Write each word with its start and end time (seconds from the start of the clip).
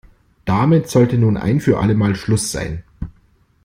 Damit 0.45 0.89
sollte 0.89 1.19
nun 1.19 1.37
ein 1.37 1.59
für 1.59 1.77
alle 1.77 1.93
Mal 1.93 2.15
Schluss 2.15 2.51
sein. 2.51 2.83